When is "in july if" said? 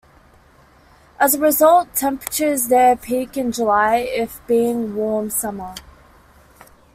3.37-4.41